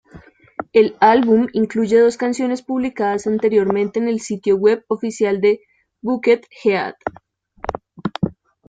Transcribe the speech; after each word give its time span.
El 0.73 0.95
álbum 0.99 1.45
incluye 1.53 1.99
dos 1.99 2.17
canciones 2.17 2.63
publicadas 2.63 3.27
anteriormente 3.27 3.99
en 3.99 4.07
el 4.07 4.19
sitio 4.19 4.55
web 4.55 4.83
oficial 4.87 5.39
de 5.41 5.61
Buckethead. 6.01 6.95